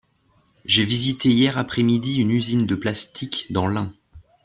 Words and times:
J’ai 0.65 0.83
visité 0.83 1.29
hier 1.29 1.59
après-midi 1.59 2.15
une 2.15 2.31
usine 2.31 2.65
de 2.65 2.73
plastique 2.73 3.45
dans 3.51 3.67
l’Ain. 3.67 3.93